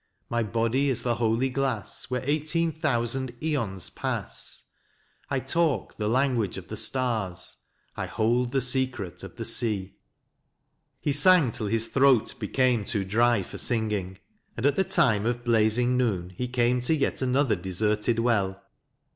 [0.31, 4.65] My body is the holy glass where eighteen thousand aeons pass:
[5.29, 7.57] I talk the language of the stars,
[7.95, 9.97] I hold the secret of the sea.
[11.01, 14.17] He sang till his throat became too dry for singing,
[14.57, 18.59] and at the time of blazing noon he came to yet another deserted well.